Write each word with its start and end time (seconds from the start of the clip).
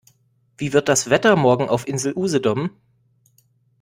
Wie 0.57 0.73
wird 0.73 0.89
das 0.89 1.11
Wetter 1.11 1.35
morgen 1.35 1.69
auf 1.69 1.87
Insel 1.87 2.13
Usedom? 2.15 2.71